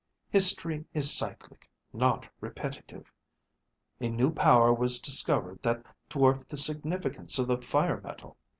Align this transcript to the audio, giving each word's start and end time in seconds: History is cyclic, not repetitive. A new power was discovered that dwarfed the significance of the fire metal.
History 0.31 0.83
is 0.95 1.13
cyclic, 1.13 1.69
not 1.93 2.27
repetitive. 2.39 3.11
A 3.99 4.09
new 4.09 4.33
power 4.33 4.73
was 4.73 4.97
discovered 4.99 5.61
that 5.61 5.85
dwarfed 6.09 6.49
the 6.49 6.57
significance 6.57 7.37
of 7.37 7.45
the 7.47 7.61
fire 7.61 8.01
metal. 8.01 8.35